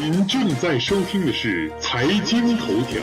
[0.00, 3.02] 您正在收听的是财经头条。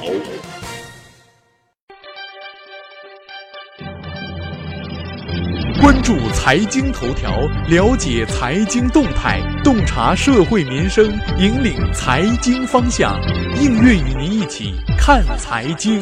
[5.80, 11.06] 关注财经头条，了解财经动态，洞察社会民生，
[11.38, 13.16] 引领财经方向。
[13.62, 16.02] 应月与您一起看财经。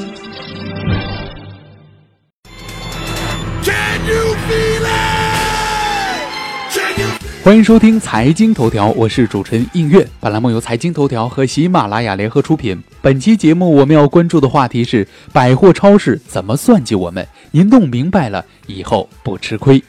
[7.46, 10.04] 欢迎收听财经头条，我是主持人映月。
[10.20, 12.84] 本栏目由财经头条和喜马拉雅联合出品。
[13.04, 17.24] 本期节目我们要关注的话题是百货超市怎么算计我们？
[17.52, 19.80] 您弄明白了以后不吃亏。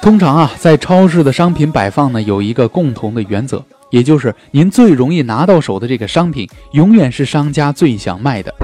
[0.00, 3.62] 通常啊，在超市的商品摆放呢，有一个共同的原则，
[3.96, 8.54] 也就是您最容易拿到手的这个商品，永远是商家最想卖的。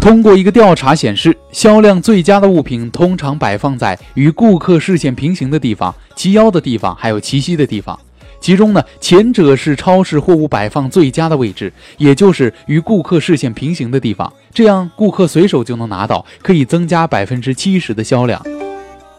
[0.00, 8.00] 通过一个调查显示，销量最佳的物品通常摆放在与顾客视线平行的地方、齐腰的地方，还有齐膝的地方。
[8.40, 18.42] 其中呢，前者是超市货物摆放最佳的位置，也就是与顾客视线平行的地方，这样顾客随手就能拿到，可以增加百分之七十的销量。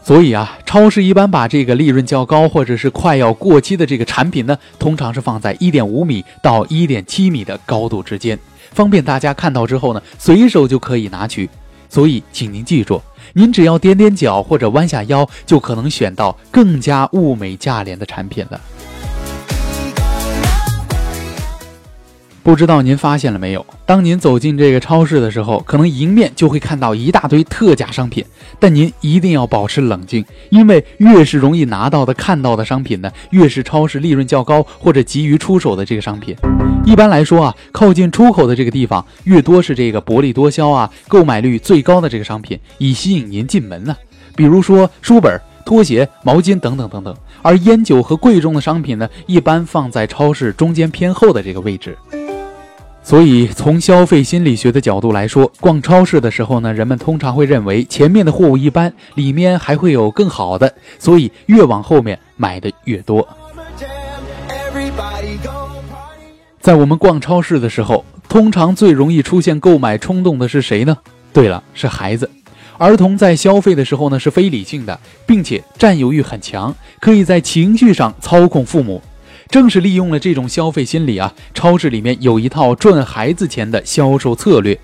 [0.02, 8.38] 所以啊，超市一般把这个利润较高或者是快要过期的这个产品呢，通常是放在一点五米到一点七米的高度之间，
[8.72, 11.48] 方便大家看到之后呢，随手就可以拿取。
[11.88, 13.02] 所以，请您记住，
[13.34, 18.60] 您只要踮踮脚或者弯下腰，就可能选到更加物美价廉的产品了。
[22.42, 23.64] 不知道您发现了没有？
[23.84, 28.24] 当您走进这个超市的时候，可能迎面就会看到一大堆特价商品，
[28.58, 36.34] 但您一定要保持冷静，因为越是容易拿到的、看到的商品呢，越是超市利润较高或者急于出手的这个商品。
[36.84, 43.94] 一般来说啊，靠近出口的这个地方，越多是这个薄利多销啊、购买率最高的这个商品，以吸引您进门呢。
[44.34, 47.14] 比如说书本、拖鞋、毛巾等等等等。
[47.42, 51.96] 而烟酒和贵重的商品呢，一般放在超市中间偏后的这个位置。
[53.10, 63.26] 所以，从消费心理学的角度来说，逛超市的时候呢，人们通常会认为前面的货物一般，里面还会有更好的，所以越往后面买的越多。
[66.60, 70.96] 在我们逛超市的时候，通常最容易出现购买冲动的是谁呢？
[71.32, 72.30] 对了，是孩子。
[72.78, 79.02] 儿童在消费的时候呢，是非理性的，并且占有欲很强，可以在情绪上操控父母。
[79.50, 84.78] 正是利用了这种消费心理啊，超市里面有一套赚孩子钱的销售策略。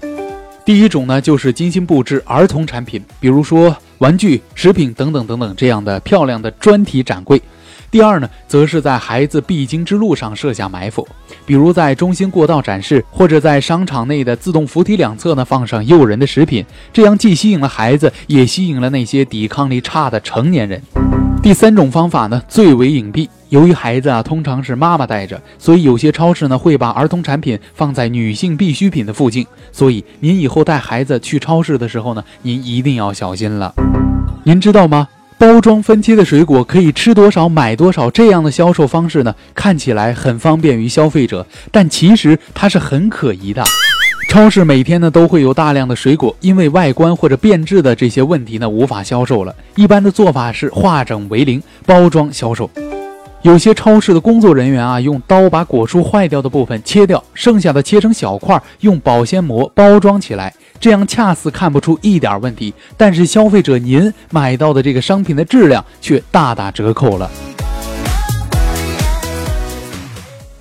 [0.65, 7.41] 第一种呢，就是精心布置儿童产品，比如说玩具、食品等等等等这样的漂亮的专题展柜。
[7.93, 11.07] 第二呢，则是在孩子必经之路上设下埋伏，
[11.47, 20.83] 比如在中心过道展示，或者在商场内的自动扶梯两侧呢放上诱人的食品，这样既吸引了孩子，也吸引了那些抵抗力差的成年人。
[21.47, 23.29] 第三种方法呢，最为隐蔽。
[23.51, 29.47] 由于孩子啊通常是妈妈带着，所以有些超市呢会把儿童产品放在女性必需品的附近。
[29.71, 33.73] 所以您以后带孩子去超市的时候呢，您一定要小心了。
[34.43, 35.07] 您知道吗？
[35.39, 43.63] 包装分期的水果可以吃多少买多少，这样的销售方式呢，看起来很方便于消费者，但其实它是很可疑的。
[44.37, 49.57] 超市每天呢都会有大量的水果，因为外观或者变质的这些问题呢无法销售了。
[49.77, 52.69] 一般的做法是化整为零，包装销售。
[53.41, 62.75] 有些超市的工作人员啊，用刀把果蔬坏掉的部分切掉，剩下的切成小块，用保鲜膜包装起来，这样恰似看不出一点问题。
[62.95, 67.31] 但是消费者您买到的这个商品的质量却大打折扣了。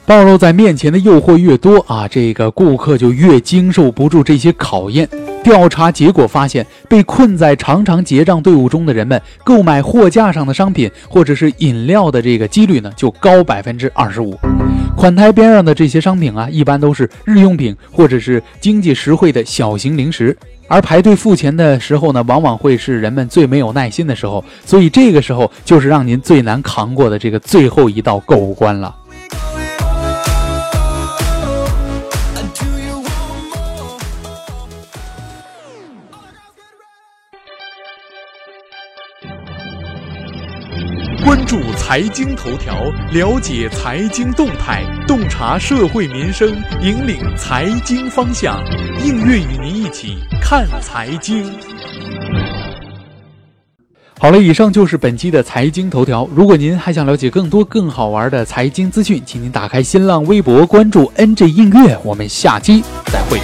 [0.07, 5.09] 暴露在面前的诱惑越多啊，这个顾客就越经受不住这些考验。
[5.43, 14.37] 调查结果发现，被困在长长结账队伍中的人们，购买货架上的商品或者是饮料的这个几率呢，就高百分之二十五。
[14.95, 20.37] 款台边上的这些商品啊，一般都是日用品或者是经济实惠的小型零食。
[20.67, 28.95] 而排队付钱的时候呢，往往会是人们最没有耐心的时候，所以这个时候就是让您最难扛过的这个最后一道购物关了。
[41.23, 42.75] 关注财经头条，
[43.11, 46.49] 了解财经动态，洞察社会民生，
[46.81, 48.63] 引领财经方向。
[49.03, 51.51] 映月与您一起看财经。
[54.19, 56.27] 好了，以上就是本期的财经头条。
[56.33, 61.97] 如果您还想了解更多更好玩的财经资讯，请您打开新浪微博关注 NG 映月。
[62.03, 63.39] 我们下期再会。